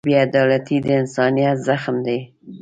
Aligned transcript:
بېعدالتي 0.09 0.77
د 0.85 0.87
انسانیت 1.01 1.57
زخم 1.67 1.95
دی. 2.05 2.19